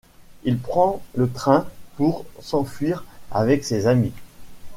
Il 0.45 0.57
prend 0.57 1.03
le 1.13 1.29
train 1.29 1.67
pour 1.95 2.25
s'enfuir 2.39 3.03
avec 3.29 3.63
ses 3.63 3.85
amis. 3.85 4.13